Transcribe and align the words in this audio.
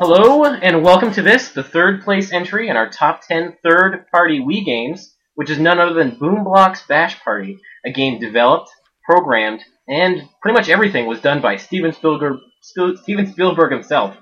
Hello, 0.00 0.44
and 0.46 0.82
welcome 0.82 1.12
to 1.12 1.20
this, 1.22 1.50
the 1.50 1.62
third 1.62 2.02
place 2.02 2.32
entry 2.32 2.68
in 2.68 2.76
our 2.76 2.88
top 2.88 3.20
10 3.26 3.58
third 3.62 4.06
party 4.10 4.40
Wii 4.40 4.64
games, 4.64 5.14
which 5.34 5.50
is 5.50 5.58
none 5.58 5.78
other 5.78 5.92
than 5.92 6.18
Boom 6.18 6.44
Blox 6.44 6.86
Bash 6.88 7.22
Party, 7.22 7.58
a 7.84 7.92
game 7.92 8.18
developed, 8.18 8.70
programmed, 9.04 9.60
and 9.86 10.22
pretty 10.40 10.54
much 10.56 10.70
everything 10.70 11.06
was 11.06 11.20
done 11.20 11.42
by 11.42 11.56
Steven 11.56 11.92
Spielberg, 11.92 12.38
Steven 12.62 13.26
Spielberg 13.30 13.72
himself. 13.72 14.16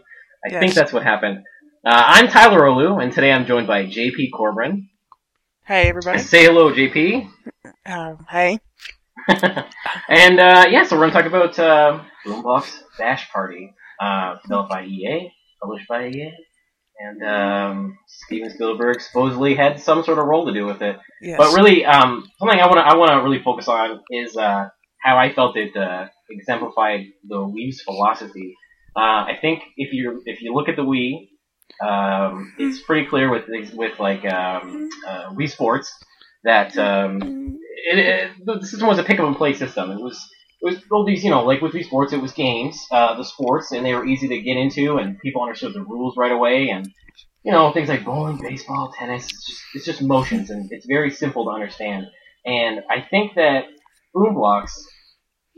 I 0.44 0.50
Yes. 0.52 0.60
think 0.60 0.74
that's 0.74 0.92
what 0.92 1.04
happened. 1.04 1.44
Uh, 1.86 2.02
I'm 2.06 2.26
Tyler 2.28 2.62
Ohlew, 2.62 3.00
and 3.02 3.12
today 3.12 3.30
I'm 3.32 3.46
joined 3.46 3.68
by 3.68 3.84
JP 3.86 4.30
Corbran. 4.34 4.88
Hey, 5.64 5.88
everybody. 5.88 6.18
Say 6.18 6.44
hello, 6.46 6.72
JP. 6.72 7.30
Uh, 7.86 8.14
hey. 8.28 8.58
and 10.08 10.40
uh, 10.40 10.66
yeah, 10.68 10.82
so 10.84 10.96
we're 10.96 11.08
going 11.08 11.12
to 11.12 11.16
talk 11.18 11.26
about 11.26 11.58
uh, 11.58 12.02
Boom 12.24 12.42
Blox 12.42 12.80
Bash 12.98 13.30
Party, 13.30 13.74
uh, 14.00 14.38
developed 14.42 14.70
by 14.70 14.84
EA, 14.84 15.30
published 15.60 15.88
by 15.88 16.04
a 16.04 16.08
EA, 16.08 16.32
and 16.98 17.22
um, 17.22 17.98
Steven 18.06 18.50
Spielberg 18.50 19.00
supposedly 19.00 19.54
had 19.54 19.80
some 19.80 20.02
sort 20.02 20.18
of 20.18 20.26
role 20.26 20.46
to 20.46 20.52
do 20.52 20.66
with 20.66 20.82
it. 20.82 20.96
Yes. 21.22 21.36
But 21.38 21.54
really, 21.54 21.84
um, 21.84 22.28
something 22.38 22.58
I 22.58 22.66
want 22.66 22.78
to 22.78 22.82
I 22.82 22.96
want 22.96 23.10
to 23.10 23.22
really 23.22 23.42
focus 23.42 23.68
on 23.68 24.00
is 24.10 24.36
uh, 24.36 24.68
how 25.00 25.16
I 25.16 25.32
felt 25.32 25.56
it 25.56 25.76
uh, 25.76 26.08
exemplified 26.30 27.06
the 27.26 27.36
Wii's 27.36 27.82
philosophy. 27.82 28.54
Uh, 28.96 29.24
I 29.30 29.38
think 29.40 29.62
if 29.76 29.92
you 29.92 30.22
if 30.26 30.42
you 30.42 30.54
look 30.54 30.68
at 30.68 30.76
the 30.76 30.82
Wii, 30.82 31.28
um, 31.86 32.52
it's 32.58 32.82
pretty 32.82 33.06
clear 33.06 33.30
with 33.30 33.44
with 33.74 33.98
like 34.00 34.24
um, 34.24 34.88
uh, 35.06 35.30
Wii 35.34 35.50
Sports 35.50 35.92
that 36.44 36.76
um, 36.78 37.58
it, 37.90 37.98
it, 37.98 38.30
the 38.44 38.66
system 38.66 38.88
was 38.88 38.98
a 38.98 39.04
pick 39.04 39.20
up 39.20 39.26
and 39.26 39.36
play 39.36 39.54
system. 39.54 39.90
It 39.90 40.00
was 40.00 40.20
it 40.60 40.64
was 40.64 40.76
all 40.90 41.04
these 41.04 41.22
you 41.22 41.30
know 41.30 41.44
like 41.44 41.60
with 41.60 41.72
Wii 41.72 41.84
Sports, 41.84 42.12
it 42.12 42.20
was 42.20 42.32
games, 42.32 42.86
uh, 42.90 43.16
the 43.16 43.24
sports, 43.24 43.72
and 43.72 43.84
they 43.84 43.94
were 43.94 44.06
easy 44.06 44.28
to 44.28 44.40
get 44.40 44.56
into, 44.56 44.98
and 44.98 45.18
people 45.20 45.42
understood 45.42 45.74
the 45.74 45.82
rules 45.82 46.16
right 46.16 46.32
away, 46.32 46.70
and 46.70 46.88
you 47.44 47.52
know 47.52 47.72
things 47.72 47.88
like 47.88 48.04
bowling, 48.04 48.38
baseball, 48.38 48.92
tennis. 48.98 49.24
It's 49.24 49.46
just 49.46 49.62
it's 49.74 49.84
just 49.84 50.02
motions, 50.02 50.50
and 50.50 50.70
it's 50.72 50.86
very 50.86 51.10
simple 51.10 51.44
to 51.44 51.50
understand. 51.50 52.06
And 52.44 52.80
I 52.90 53.02
think 53.08 53.34
that 53.36 53.64
Boom 54.14 54.34
Blox 54.34 54.70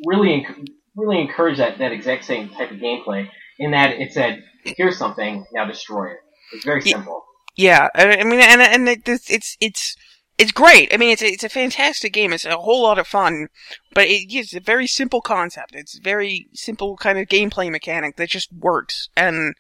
really 0.07 0.29
enc- 0.43 0.69
really 0.97 1.21
encouraged 1.21 1.61
that 1.61 1.79
that 1.79 1.93
exact 1.93 2.25
same 2.25 2.51
type 2.51 2.71
of 2.71 2.79
gameplay 2.79 3.29
in 3.59 3.71
that 3.71 3.93
it 3.93 4.13
said, 4.13 4.43
"Here's 4.65 4.99
something, 4.99 5.47
now 5.53 5.65
destroy 5.67 6.13
it." 6.13 6.19
It's 6.53 6.65
very 6.65 6.83
simple. 6.83 7.25
yeah, 7.57 7.89
I 7.95 8.25
mean, 8.25 8.41
and 8.41 8.61
and 8.61 8.89
it, 8.89 9.09
it's 9.09 9.31
it's 9.31 9.57
it's 9.61 9.97
it's 10.41 10.53
great. 10.53 10.93
I 10.93 10.97
mean, 10.97 11.11
it's 11.11 11.23
a, 11.23 11.27
it's 11.27 11.45
a 11.45 11.51
fantastic 11.51 12.15
game. 12.15 12.33
It's 12.33 12.47
a 12.47 12.57
whole 12.57 12.83
lot 12.83 12.99
of 12.99 13.07
fun, 13.07 13.49
but 13.95 14.07
it, 14.07 14.33
it's 14.33 14.55
a 14.55 14.61
very 14.61 14.87
simple 14.87 15.21
concept. 15.21 15.75
It's 15.75 15.99
very 15.99 16.49
simple 16.55 16.97
kind 16.97 17.19
of 17.19 17.29
gameplay 17.29 17.71
mechanic 17.71 18.17
that 18.17 18.31
just 18.31 18.51
works. 18.53 19.11
And 19.17 19.55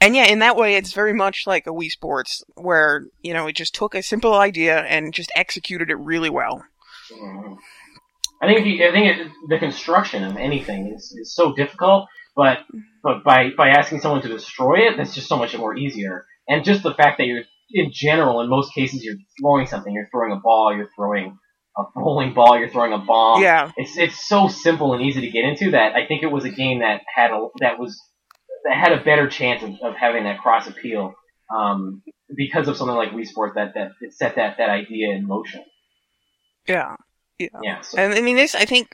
and 0.00 0.14
yeah, 0.14 0.26
in 0.26 0.38
that 0.40 0.56
way, 0.56 0.76
it's 0.76 0.92
very 0.92 1.14
much 1.14 1.44
like 1.46 1.66
a 1.66 1.70
Wii 1.70 1.90
Sports, 1.90 2.44
where 2.54 3.06
you 3.22 3.32
know 3.32 3.46
it 3.46 3.56
just 3.56 3.74
took 3.74 3.94
a 3.94 4.02
simple 4.02 4.34
idea 4.34 4.80
and 4.80 5.14
just 5.14 5.32
executed 5.34 5.90
it 5.90 5.96
really 5.96 6.30
well. 6.30 6.62
Mhm. 7.10 7.56
I 8.40 8.46
think 8.46 8.66
you, 8.66 8.86
I 8.86 8.92
think 8.92 9.18
it, 9.18 9.32
the 9.48 9.58
construction 9.58 10.22
of 10.22 10.36
anything 10.36 10.92
is, 10.94 11.10
is 11.18 11.34
so 11.34 11.54
difficult, 11.54 12.06
but 12.36 12.58
but 13.02 13.24
by 13.24 13.50
by 13.56 13.70
asking 13.70 14.00
someone 14.00 14.22
to 14.22 14.28
destroy 14.28 14.86
it, 14.88 14.96
that's 14.98 15.14
just 15.14 15.28
so 15.28 15.38
much 15.38 15.56
more 15.56 15.74
easier. 15.74 16.26
And 16.46 16.64
just 16.64 16.82
the 16.82 16.94
fact 16.94 17.18
that 17.18 17.26
you're 17.26 17.44
in 17.70 17.90
general, 17.92 18.40
in 18.40 18.48
most 18.48 18.74
cases, 18.74 19.04
you're 19.04 19.16
throwing 19.40 19.66
something. 19.66 19.92
You're 19.92 20.08
throwing 20.10 20.32
a 20.32 20.40
ball. 20.40 20.74
You're 20.74 20.88
throwing 20.96 21.38
a 21.76 21.82
bowling 21.94 22.34
ball. 22.34 22.58
You're 22.58 22.70
throwing 22.70 22.92
a 22.92 22.98
bomb. 22.98 23.42
Yeah, 23.42 23.70
It's 23.76 23.96
it's 23.96 24.26
so 24.28 24.48
simple 24.48 24.94
and 24.94 25.02
easy 25.02 25.20
to 25.20 25.30
get 25.30 25.44
into 25.44 25.72
that 25.72 25.94
I 25.94 26.06
think 26.06 26.22
it 26.22 26.32
was 26.32 26.44
a 26.44 26.50
game 26.50 26.80
that 26.80 27.02
had 27.14 27.30
a 27.30 27.48
that 27.60 27.78
was 27.78 28.00
that 28.64 28.76
had 28.76 28.92
a 28.92 29.02
better 29.02 29.28
chance 29.28 29.62
of, 29.62 29.70
of 29.82 29.94
having 29.96 30.24
that 30.24 30.40
cross 30.40 30.66
appeal 30.66 31.14
um, 31.54 32.02
because 32.34 32.68
of 32.68 32.76
something 32.76 32.96
like 32.96 33.10
Wii 33.10 33.26
Sports 33.26 33.54
that 33.54 33.74
that 33.74 33.92
it 34.00 34.12
set 34.14 34.36
that 34.36 34.56
that 34.58 34.70
idea 34.70 35.10
in 35.14 35.26
motion. 35.26 35.62
yeah. 37.38 37.60
Yeah. 37.62 37.80
So, 37.80 37.98
And 37.98 38.14
I 38.14 38.20
mean, 38.20 38.36
this, 38.36 38.54
I 38.54 38.64
think, 38.64 38.88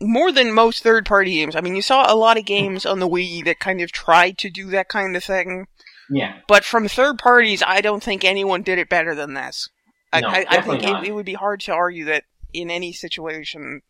more 0.00 0.32
than 0.32 0.52
most 0.52 0.82
third 0.82 1.06
party 1.06 1.34
games, 1.34 1.56
I 1.56 1.60
mean, 1.60 1.76
you 1.76 1.82
saw 1.82 2.12
a 2.12 2.16
lot 2.16 2.36
of 2.36 2.44
games 2.44 2.84
on 2.84 2.98
the 2.98 3.08
Wii 3.08 3.44
that 3.44 3.60
kind 3.60 3.80
of 3.80 3.92
tried 3.92 4.36
to 4.38 4.50
do 4.50 4.68
that 4.70 4.88
kind 4.88 5.16
of 5.16 5.24
thing. 5.24 5.66
Yeah. 6.12 6.38
But 6.46 6.64
from 6.64 6.88
third 6.88 7.18
parties, 7.18 7.62
I 7.66 7.80
don't 7.80 8.02
think 8.02 8.24
anyone 8.24 8.62
did 8.62 8.78
it 8.78 8.88
better 8.88 9.14
than 9.14 9.34
this. 9.34 9.68
I, 10.12 10.20
No, 10.20 10.28
I, 10.28 10.44
I 10.48 10.60
think 10.60 10.82
it, 10.84 11.08
it 11.08 11.12
would 11.12 11.26
be 11.26 11.34
hard 11.34 11.60
to 11.60 11.72
argue 11.72 12.04
that 12.06 12.24
in 12.52 12.70
any 12.70 12.92
situation, 12.92 13.80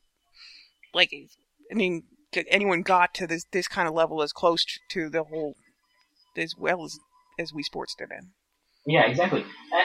like, 0.95 1.11
I 1.71 1.75
mean, 1.75 2.05
anyone 2.49 2.83
got 2.83 3.13
to 3.15 3.27
this, 3.27 3.45
this 3.53 3.69
kind 3.69 3.89
of 3.89 3.95
level 3.95 4.23
as 4.23 4.33
close 4.33 4.65
to 4.91 5.11
the 5.11 5.25
whole, 5.25 5.57
as 6.37 6.55
well 6.57 6.85
as, 6.85 6.99
as 7.39 7.53
Wii 7.53 7.63
Sports 7.63 7.95
did 7.99 8.09
it. 8.11 8.25
Yeah, 8.87 9.07
exactly. 9.07 9.45
I, 9.73 9.85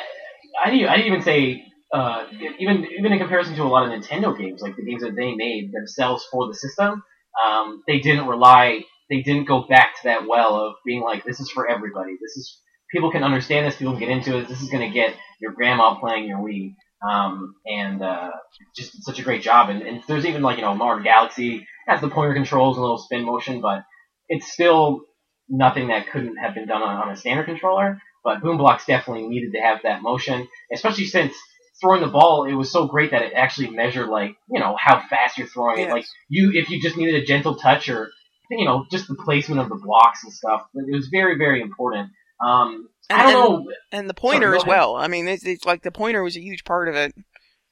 I'd, 0.65 0.73
e- 0.73 0.87
I'd 0.87 1.05
even 1.05 1.21
say, 1.21 1.63
uh, 1.93 2.25
even 2.59 2.85
even 2.97 3.13
in 3.13 3.19
comparison 3.19 3.55
to 3.55 3.63
a 3.63 3.65
lot 3.65 3.85
of 3.85 3.91
Nintendo 3.91 4.37
games, 4.37 4.61
like 4.61 4.75
the 4.75 4.83
games 4.83 5.01
that 5.03 5.15
they 5.15 5.33
made 5.35 5.71
themselves 5.71 6.25
for 6.31 6.47
the 6.47 6.53
system, 6.53 7.03
um, 7.45 7.83
they 7.87 7.99
didn't 7.99 8.27
rely, 8.27 8.81
they 9.09 9.21
didn't 9.21 9.47
go 9.47 9.65
back 9.67 9.95
to 9.95 10.03
that 10.05 10.27
well 10.27 10.55
of 10.55 10.75
being 10.85 11.01
like, 11.01 11.23
this 11.23 11.39
is 11.39 11.49
for 11.49 11.67
everybody. 11.67 12.13
This 12.21 12.37
is 12.37 12.59
people 12.91 13.11
can 13.11 13.23
understand 13.23 13.65
this, 13.65 13.75
people 13.75 13.93
can 13.93 14.01
get 14.01 14.09
into 14.09 14.37
it. 14.37 14.47
This 14.47 14.61
is 14.61 14.69
going 14.69 14.87
to 14.87 14.93
get 14.93 15.15
your 15.39 15.53
grandma 15.53 15.99
playing 15.99 16.27
your 16.27 16.39
Wii, 16.39 16.75
um, 17.07 17.55
and 17.65 18.01
uh, 18.01 18.31
just 18.75 19.03
such 19.03 19.19
a 19.19 19.23
great 19.23 19.41
job. 19.41 19.69
And, 19.69 19.81
and 19.81 20.03
there's 20.07 20.25
even 20.25 20.41
like 20.41 20.57
you 20.57 20.63
know 20.63 20.75
Mario 20.75 21.03
Galaxy 21.03 21.67
has 21.87 22.01
the 22.01 22.09
pointer 22.09 22.33
controls 22.33 22.77
and 22.77 22.81
a 22.81 22.85
little 22.85 22.97
spin 22.97 23.25
motion, 23.25 23.61
but 23.61 23.83
it's 24.29 24.51
still 24.51 25.01
nothing 25.49 25.87
that 25.87 26.09
couldn't 26.09 26.35
have 26.37 26.53
been 26.53 26.67
done 26.67 26.81
on, 26.81 27.07
on 27.07 27.13
a 27.13 27.15
standard 27.15 27.45
controller 27.45 27.99
but 28.27 28.41
Boom 28.41 28.57
Blox 28.57 28.85
definitely 28.85 29.25
needed 29.27 29.53
to 29.53 29.61
have 29.61 29.79
that 29.83 30.01
motion, 30.01 30.49
especially 30.73 31.05
since 31.05 31.33
throwing 31.79 32.01
the 32.01 32.07
ball, 32.07 32.43
it 32.43 32.53
was 32.55 32.69
so 32.69 32.85
great 32.87 33.11
that 33.11 33.21
it 33.21 33.33
actually 33.33 33.69
measured 33.69 34.09
like 34.09 34.35
you 34.49 34.59
know 34.59 34.75
how 34.77 35.01
fast 35.09 35.37
you're 35.37 35.47
throwing 35.47 35.79
it. 35.79 35.89
Like 35.89 36.05
you, 36.27 36.51
if 36.53 36.69
you 36.69 36.81
just 36.81 36.97
needed 36.97 37.15
a 37.15 37.25
gentle 37.25 37.55
touch 37.55 37.87
or 37.87 38.09
you 38.49 38.65
know 38.65 38.85
just 38.91 39.07
the 39.07 39.15
placement 39.15 39.61
of 39.61 39.69
the 39.69 39.75
blocks 39.83 40.23
and 40.23 40.33
stuff, 40.33 40.61
it 40.73 40.93
was 40.95 41.07
very 41.07 41.37
very 41.37 41.61
important. 41.61 42.09
Um, 42.45 42.89
I 43.09 43.23
And- 43.23 43.31
don't 43.31 43.65
know. 43.65 43.71
And 43.91 44.09
the 44.09 44.13
pointer 44.13 44.51
go 44.51 44.57
as 44.57 44.65
well. 44.65 44.95
I 44.95 45.07
mean, 45.07 45.27
it's, 45.27 45.45
it's 45.45 45.65
like 45.65 45.81
the 45.83 45.91
pointer 45.91 46.21
was 46.23 46.35
a 46.37 46.41
huge 46.41 46.63
part 46.65 46.87
of 46.89 46.95
it. 46.95 47.13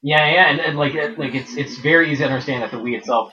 Yeah, 0.02 0.31
yeah, 0.31 0.50
and, 0.52 0.59
and 0.59 0.78
like 0.78 0.94
it, 0.94 1.18
like 1.18 1.34
it's 1.34 1.56
it's 1.56 1.80
very 1.80 2.12
easy 2.12 2.24
to 2.24 2.30
understand 2.30 2.62
that 2.62 2.69
the 2.69 2.78
Wii 2.78 2.96
itself, 2.97 3.31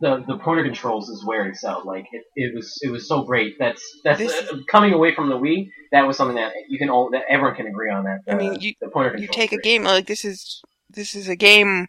the 0.00 0.22
the 0.26 0.36
pointer 0.38 0.62
controls 0.64 1.08
is 1.08 1.24
where 1.24 1.46
it 1.46 1.50
excelled. 1.50 1.86
Like 1.86 2.04
it, 2.12 2.22
it 2.36 2.54
was 2.54 2.78
it 2.82 2.90
was 2.90 3.08
so 3.08 3.22
great. 3.24 3.54
That's 3.58 3.82
that's 4.04 4.18
This- 4.18 4.50
uh, 4.52 4.58
coming 4.70 4.92
away 4.92 5.14
from 5.14 5.30
the 5.30 5.36
Wii. 5.38 5.70
That 5.92 6.06
was 6.06 6.18
something 6.18 6.36
that 6.36 6.52
you 6.68 6.78
can 6.78 6.90
all 6.90 7.08
that 7.12 7.22
everyone 7.28 7.56
can 7.56 7.66
agree 7.66 7.90
on. 7.90 8.04
That 8.04 8.18
I 8.28 8.34
mean, 8.34 8.60
you- 8.60 8.74
the 8.82 8.88
pointer 8.90 9.16
you 9.18 9.28
take 9.28 9.52
a 9.52 9.58
game 9.58 9.82
like 9.84 10.06
this 10.06 10.24
is 10.24 10.60
this 10.90 11.14
is 11.14 11.26
a 11.28 11.36
game 11.36 11.86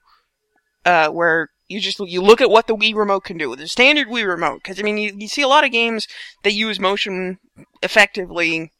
uh, 0.85 1.09
where 1.09 1.49
you 1.71 1.79
just 1.79 1.99
you 1.99 2.21
look 2.21 2.41
at 2.41 2.49
what 2.49 2.67
the 2.67 2.75
Wii 2.75 2.95
remote 2.95 3.23
can 3.23 3.37
do, 3.37 3.55
the 3.55 3.67
standard 3.67 4.07
Wii 4.07 4.27
remote. 4.27 4.61
Because 4.63 4.79
I 4.79 4.83
mean, 4.83 4.97
you, 4.97 5.13
you 5.15 5.27
see 5.27 5.41
a 5.41 5.47
lot 5.47 5.63
of 5.63 5.71
games 5.71 6.07
that 6.43 6.53
use 6.53 6.79
motion 6.79 7.39
effectively 7.81 8.71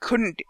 couldn't 0.00 0.42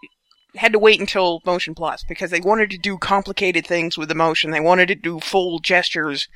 had 0.57 0.73
to 0.73 0.79
wait 0.79 1.01
until 1.01 1.43
Motion 1.45 1.75
Plus 1.75 2.03
because 2.09 2.31
they 2.31 2.41
wanted 2.41 2.71
to 2.71 2.79
do 2.79 2.99
complicated 2.99 3.67
things 3.67 3.99
with 3.99 4.09
the 4.09 4.15
motion. 4.15 4.51
They 4.51 4.61
wanted 4.61 4.89
to 4.89 4.95
do 4.95 5.21
full 5.21 5.59
gestures, 5.59 6.29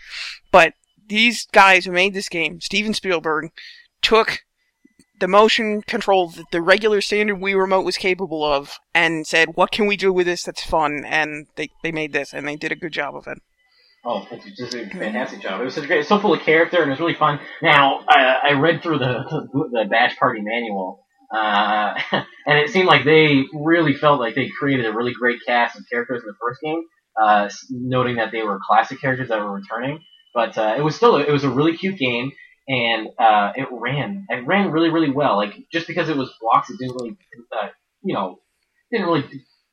but 0.53 0.75
these 1.07 1.47
guys 1.53 1.85
who 1.85 1.93
made 1.93 2.15
this 2.15 2.29
game, 2.29 2.61
Steven 2.61 2.95
Spielberg, 2.95 3.51
took 4.03 4.41
the 5.19 5.29
motion 5.29 5.83
control 5.83 6.29
that 6.31 6.51
the 6.51 6.63
regular 6.63 7.01
standard 7.01 7.37
Wii 7.37 7.59
remote 7.59 7.85
was 7.85 7.99
capable 7.99 8.45
of 8.45 8.79
and 8.95 9.27
said, 9.27 9.51
what 9.55 9.71
can 9.71 9.87
we 9.87 9.97
do 9.97 10.13
with 10.13 10.27
this 10.27 10.43
that's 10.43 10.65
fun? 10.65 11.05
And 11.07 11.47
they, 11.57 11.69
they 11.83 11.93
made 11.93 12.13
this 12.13 12.33
and 12.33 12.49
they 12.49 12.57
did 12.57 12.73
a 12.73 12.77
good 12.77 12.93
job 12.93 13.15
of 13.15 13.27
it. 13.27 13.39
Oh, 14.05 14.27
it's 14.31 14.45
just 14.57 14.75
a 14.75 14.89
fantastic 14.89 15.43
job. 15.43 15.61
It 15.61 15.65
was 15.65 15.75
such 15.75 15.85
a 15.85 15.87
great, 15.87 16.01
it's 16.01 16.09
so 16.09 16.19
full 16.19 16.33
of 16.33 16.41
character 16.41 16.79
and 16.81 16.87
it 16.87 16.93
was 16.93 17.01
really 17.01 17.15
fun. 17.15 17.39
Now, 17.61 18.03
I, 18.09 18.39
I 18.45 18.53
read 18.53 18.83
through 18.83 18.99
the 18.99 19.25
the 19.73 19.85
Bash 19.91 20.17
Party 20.17 20.41
manual, 20.41 21.05
uh, 21.35 21.95
and 22.47 22.59
it 22.59 22.71
seemed 22.71 22.87
like 22.87 23.05
they 23.05 23.45
really 23.53 23.95
felt 23.95 24.19
like 24.19 24.35
they 24.35 24.49
created 24.59 24.87
a 24.87 24.93
really 24.93 25.13
great 25.13 25.41
cast 25.47 25.77
of 25.77 25.85
characters 25.91 26.23
in 26.23 26.29
the 26.29 26.35
first 26.41 26.61
game, 26.63 26.83
uh, 27.23 27.51
noting 27.69 28.17
that 28.17 28.33
they 28.33 28.43
were 28.43 28.59
classic 28.67 29.01
characters 29.03 29.29
that 29.29 29.39
were 29.39 29.53
returning. 29.53 30.01
But 30.33 30.57
uh, 30.57 30.77
it 30.79 30.83
was 30.83 30.97
still 30.97 31.17
it 31.17 31.31
was 31.31 31.45
a 31.45 31.51
really 31.51 31.77
cute 31.77 31.99
game, 31.99 32.33
and 32.69 33.09
uh, 33.19 33.53
it 33.55 33.69
ran 33.71 34.25
it 34.31 34.47
ran 34.47 34.71
really 34.71 34.89
really 34.89 35.11
well. 35.11 35.37
Like 35.37 35.53
just 35.71 35.87
because 35.87 36.09
it 36.09 36.17
was 36.17 36.33
blocks, 36.41 36.71
it 36.71 36.79
didn't 36.79 36.95
really 36.95 37.19
uh, 37.53 37.69
you 38.03 38.15
know 38.15 38.39
didn't 38.91 39.09
really 39.09 39.25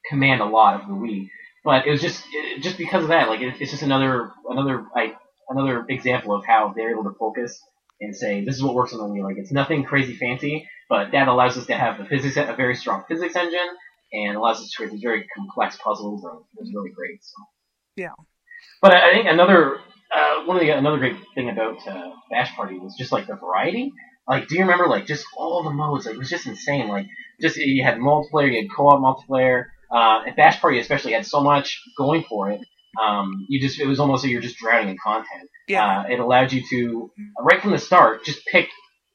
command 0.09 0.41
a 0.41 0.45
lot 0.45 0.81
of 0.81 0.87
the 0.87 0.93
Wii 0.93 1.29
but 1.67 1.85
it 1.85 1.91
was 1.91 1.99
just 2.01 2.23
it, 2.31 2.63
just 2.63 2.77
because 2.77 3.03
of 3.03 3.09
that. 3.09 3.27
Like 3.27 3.41
it, 3.41 3.55
it's 3.59 3.71
just 3.71 3.83
another 3.83 4.31
another 4.49 4.85
like 4.95 5.17
another 5.49 5.85
example 5.89 6.33
of 6.33 6.45
how 6.45 6.71
they're 6.73 6.91
able 6.91 7.03
to 7.03 7.13
focus 7.19 7.61
and 7.99 8.15
say 8.15 8.45
this 8.45 8.55
is 8.55 8.63
what 8.63 8.73
works 8.73 8.93
on 8.93 8.99
the 8.99 9.05
Wii. 9.13 9.21
Like 9.21 9.37
it's 9.37 9.51
nothing 9.51 9.83
crazy 9.83 10.15
fancy, 10.15 10.65
but 10.87 11.11
that 11.11 11.27
allows 11.27 11.57
us 11.57 11.65
to 11.65 11.75
have 11.75 11.97
the 11.97 12.05
physics 12.05 12.37
a 12.37 12.55
very 12.55 12.73
strong 12.73 13.03
physics 13.09 13.35
engine 13.35 13.67
and 14.13 14.37
allows 14.37 14.61
us 14.61 14.69
to 14.69 14.77
create 14.77 14.93
these 14.93 15.01
very 15.01 15.27
complex 15.35 15.77
puzzles. 15.83 16.23
And 16.23 16.39
it 16.55 16.61
was 16.61 16.71
really 16.73 16.91
great. 16.91 17.21
So. 17.25 17.35
Yeah. 17.97 18.15
But 18.81 18.93
I 18.93 19.09
I 19.09 19.13
think 19.13 19.27
another 19.27 19.79
uh, 20.15 20.45
one 20.45 20.55
of 20.55 20.61
the 20.61 20.69
another 20.69 20.99
great 20.99 21.17
thing 21.35 21.49
about 21.49 21.85
uh, 21.85 22.11
Bash 22.31 22.55
Party 22.55 22.79
was 22.79 22.95
just 22.97 23.11
like 23.11 23.27
the 23.27 23.35
variety. 23.35 23.91
Like, 24.25 24.47
do 24.47 24.55
you 24.55 24.61
remember 24.61 24.87
like 24.87 25.05
just 25.05 25.25
all 25.35 25.63
the 25.63 25.71
modes? 25.71 26.05
Like, 26.05 26.15
it 26.15 26.17
was 26.17 26.29
just 26.29 26.47
insane. 26.47 26.87
Like, 26.87 27.07
just 27.41 27.57
you 27.57 27.83
had 27.83 27.97
multiplayer, 27.97 28.53
you 28.53 28.61
had 28.61 28.71
co-op 28.73 29.01
multiplayer. 29.01 29.65
Uh, 29.91 30.23
and 30.27 30.35
Bash 30.35 30.59
Party 30.59 30.79
especially 30.79 31.13
had 31.13 31.25
so 31.25 31.41
much 31.41 31.81
going 31.97 32.23
for 32.23 32.51
it. 32.51 32.61
Um, 33.01 33.45
you 33.47 33.59
just 33.61 33.79
it 33.79 33.85
was 33.85 33.99
almost 33.99 34.23
like 34.23 34.31
you're 34.31 34.41
just 34.41 34.57
drowning 34.57 34.89
in 34.89 34.97
content. 35.03 35.49
Yeah. 35.67 36.01
Uh, 36.01 36.03
it 36.09 36.19
allowed 36.19 36.51
you 36.51 36.63
to 36.69 37.11
right 37.39 37.61
from 37.61 37.71
the 37.71 37.77
start 37.77 38.25
just 38.25 38.45
pick 38.45 38.69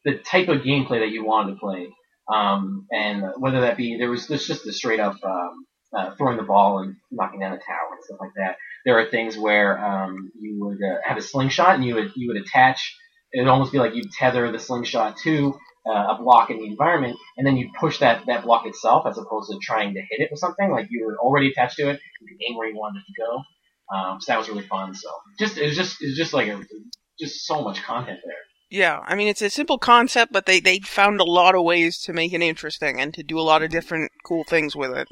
the 0.05 0.19
type 0.19 0.49
of 0.49 0.63
gameplay 0.63 1.01
that 1.01 1.11
you 1.11 1.25
wanted 1.25 1.55
to 1.55 1.59
play. 1.59 1.89
Um, 2.33 2.87
and 2.93 3.25
whether 3.39 3.63
that 3.63 3.77
be 3.77 3.97
there 3.99 4.11
was 4.11 4.27
there's 4.29 4.47
just 4.47 4.65
the 4.65 4.73
straight 4.73 5.01
up 5.01 5.17
um, 5.25 5.67
uh, 5.97 6.15
throwing 6.17 6.37
the 6.37 6.43
ball 6.43 6.79
and 6.79 6.97
knocking 7.11 7.41
down 7.41 7.53
a 7.53 7.59
tower 7.59 7.93
and 7.93 8.05
stuff 8.05 8.19
like 8.21 8.33
that. 8.37 8.57
There 8.85 8.99
are 8.99 9.11
things 9.11 9.37
where 9.37 9.79
um, 9.85 10.31
you 10.41 10.65
would 10.65 10.79
uh, 10.83 10.99
have 11.05 11.17
a 11.17 11.23
slingshot 11.23 11.75
and 11.75 11.85
you 11.85 11.95
would 11.97 12.13
you 12.15 12.29
would 12.29 12.41
attach. 12.43 12.97
It 13.33 13.41
would 13.41 13.49
almost 13.49 13.73
be 13.73 13.79
like 13.79 13.95
you'd 13.95 14.11
tether 14.13 14.51
the 14.53 14.59
slingshot 14.59 15.17
to 15.25 15.59
uh, 15.87 16.15
a 16.15 16.19
block 16.23 16.51
in 16.51 16.59
the 16.59 16.67
environment, 16.67 17.17
and 17.37 17.47
then 17.47 17.57
you'd 17.57 17.73
push 17.79 17.99
that 17.99 18.25
that 18.27 18.45
block 18.45 18.67
itself 18.67 19.07
as 19.07 19.19
opposed 19.19 19.51
to 19.51 19.59
trying 19.63 19.95
to 19.95 20.01
hit 20.01 20.21
it 20.21 20.29
with 20.31 20.41
something. 20.41 20.71
Like 20.71 20.87
you 20.91 21.05
were 21.07 21.17
already 21.19 21.51
attached 21.51 21.77
to 21.77 21.89
it, 21.91 22.01
you 22.21 22.27
could 22.29 22.45
aim 22.49 22.57
where 22.57 22.69
you 22.69 22.77
wanted 22.77 23.01
it 23.01 23.07
to 23.07 23.23
go. 23.23 23.43
Um, 23.97 24.21
so 24.21 24.33
that 24.33 24.39
was 24.39 24.49
really 24.49 24.67
fun. 24.67 24.95
So 24.95 25.11
just 25.39 25.59
it 25.59 25.67
was 25.67 25.77
just 25.77 26.03
it 26.03 26.07
was 26.07 26.17
just 26.17 26.33
like 26.33 26.49
a, 26.49 26.61
just 27.19 27.47
so 27.47 27.63
much 27.63 27.83
content 27.83 28.21
there. 28.25 28.37
Yeah, 28.71 29.01
I 29.07 29.15
mean 29.17 29.29
it's 29.29 29.43
a 29.43 29.51
simple 29.51 29.79
concept, 29.79 30.33
but 30.33 30.47
they 30.47 30.61
they 30.61 30.79
found 30.79 31.21
a 31.21 31.25
lot 31.25 31.55
of 31.55 31.65
ways 31.65 31.99
to 32.03 32.13
make 32.13 32.33
it 32.33 32.41
interesting 32.41 33.01
and 33.01 33.13
to 33.15 33.23
do 33.23 33.39
a 33.39 33.43
lot 33.43 33.63
of 33.63 33.71
different 33.71 34.13
cool 34.25 34.45
things 34.45 34.75
with 34.75 34.93
it. 34.97 35.09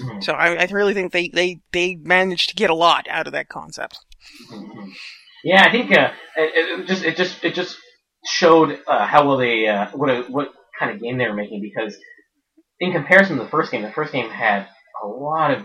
Mhm. 0.00 0.22
So 0.22 0.32
I, 0.32 0.54
I 0.54 0.64
really 0.70 0.94
think 0.94 1.12
they, 1.12 1.28
they 1.28 1.60
they 1.72 1.96
managed 1.96 2.48
to 2.50 2.54
get 2.54 2.70
a 2.70 2.74
lot 2.74 3.06
out 3.10 3.26
of 3.26 3.32
that 3.34 3.48
concept. 3.48 3.98
Mhm. 4.50 4.92
Yeah, 5.44 5.64
I 5.64 5.70
think 5.70 5.90
uh, 5.90 6.12
it, 6.36 6.80
it 6.80 6.86
just 6.86 7.04
it 7.04 7.16
just 7.16 7.44
it 7.44 7.54
just 7.54 7.76
showed 8.24 8.78
uh, 8.86 9.06
how 9.06 9.26
well 9.26 9.36
they 9.38 9.66
uh, 9.66 9.88
what 9.92 10.10
a, 10.10 10.22
what 10.22 10.52
kind 10.78 10.94
of 10.94 11.00
game 11.00 11.18
they 11.18 11.26
were 11.26 11.34
making 11.34 11.60
because 11.60 11.96
in 12.80 12.92
comparison 12.92 13.36
to 13.36 13.44
the 13.44 13.50
first 13.50 13.70
game, 13.70 13.82
the 13.82 13.92
first 13.92 14.12
game 14.12 14.30
had 14.30 14.66
a 15.02 15.06
lot 15.06 15.52
of 15.52 15.64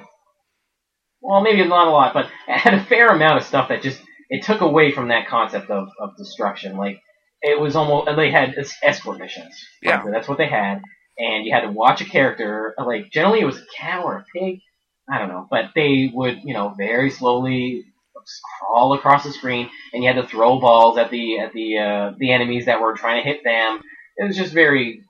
well, 1.21 1.41
maybe 1.41 1.65
not 1.68 1.88
a 1.88 1.91
lot, 1.91 2.13
but 2.13 2.25
it 2.47 2.59
had 2.59 2.74
a 2.74 2.85
fair 2.85 3.09
amount 3.09 3.39
of 3.39 3.45
stuff 3.45 3.69
that 3.69 3.81
just 3.81 4.01
it 4.29 4.44
took 4.44 4.62
away 4.62 4.91
from 4.91 5.07
that 5.07 5.27
concept 5.27 5.69
of, 5.69 5.89
of 6.00 6.18
destruction. 6.18 6.77
Like 6.77 7.00
it 7.41 7.59
was 7.59 7.75
almost 7.75 8.09
they 8.15 8.31
had 8.31 8.56
escort 8.83 9.19
missions. 9.19 9.56
Yeah. 9.81 10.03
that's 10.12 10.27
what 10.27 10.38
they 10.38 10.47
had, 10.47 10.81
and 11.18 11.45
you 11.45 11.53
had 11.53 11.62
to 11.62 11.71
watch 11.71 12.01
a 12.01 12.06
character. 12.06 12.74
Like 12.77 13.12
generally, 13.12 13.41
it 13.41 13.45
was 13.45 13.57
a 13.57 13.65
cow 13.77 14.03
or 14.03 14.18
a 14.18 14.25
pig. 14.33 14.59
I 15.09 15.19
don't 15.19 15.29
know, 15.29 15.47
but 15.50 15.71
they 15.75 16.12
would 16.13 16.41
you 16.44 16.53
know 16.53 16.74
very 16.77 17.09
slowly 17.09 17.85
crawl 18.59 18.94
across 18.94 19.24
the 19.24 19.31
screen, 19.31 19.69
and 19.94 20.03
you 20.03 20.09
had 20.12 20.21
to 20.21 20.27
throw 20.27 20.59
balls 20.59 20.97
at 20.97 21.12
the 21.12 21.39
at 21.39 21.53
the 21.53 21.77
uh, 21.77 22.12
the 22.18 22.31
enemies 22.31 22.65
that 22.65 22.81
were 22.81 22.94
trying 22.95 23.24
to 23.24 23.29
hit 23.29 23.41
them. 23.44 23.81
It 24.18 24.25
was 24.27 24.35
just 24.38 24.53
very 24.53 25.01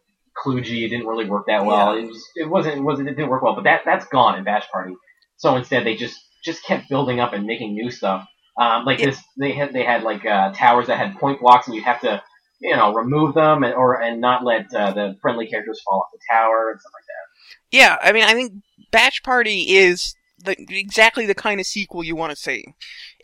kludgy. 0.45 0.85
It 0.85 0.89
didn't 0.89 1.07
really 1.07 1.29
work 1.29 1.45
that 1.47 1.65
well. 1.65 1.93
It 1.95 2.05
was 2.05 2.23
it 2.35 2.49
wasn't 2.49 2.77
it 2.77 2.81
wasn't 2.81 3.09
it 3.09 3.15
didn't 3.15 3.29
work 3.29 3.41
well. 3.41 3.55
But 3.55 3.63
that 3.63 3.81
that's 3.85 4.05
gone 4.07 4.37
in 4.37 4.43
Bash 4.43 4.67
Party. 4.71 4.93
So 5.37 5.55
instead, 5.55 5.85
they 5.85 5.95
just 5.95 6.19
just 6.43 6.63
kept 6.63 6.89
building 6.89 7.19
up 7.19 7.33
and 7.33 7.45
making 7.45 7.73
new 7.73 7.91
stuff. 7.91 8.27
Um, 8.59 8.85
like 8.85 8.99
Yeah. 8.99 9.07
this, 9.07 9.21
they 9.39 9.51
had 9.51 9.73
they 9.73 9.83
had 9.83 10.03
like 10.03 10.25
uh, 10.25 10.51
towers 10.53 10.87
that 10.87 10.97
had 10.97 11.17
point 11.19 11.41
blocks, 11.41 11.67
and 11.67 11.75
you 11.75 11.83
have 11.83 12.01
to 12.01 12.21
you 12.59 12.75
know 12.75 12.93
remove 12.93 13.33
them 13.35 13.63
and 13.63 13.73
or 13.73 14.01
and 14.01 14.19
not 14.19 14.43
let 14.43 14.73
uh, 14.73 14.91
the 14.91 15.15
friendly 15.21 15.47
characters 15.47 15.81
fall 15.85 15.99
off 15.99 16.07
the 16.11 16.19
tower 16.31 16.71
and 16.71 16.79
stuff 16.79 16.91
like 16.93 17.05
that. 17.07 17.77
Yeah, 17.77 17.97
I 18.01 18.11
mean 18.13 18.23
I 18.23 18.33
think 18.33 18.53
Bash 18.91 19.21
Party 19.23 19.75
is 19.75 20.15
the 20.39 20.55
exactly 20.69 21.25
the 21.25 21.35
kind 21.35 21.59
of 21.59 21.65
sequel 21.65 22.03
you 22.03 22.15
want 22.15 22.31
to 22.31 22.35
see. 22.35 22.63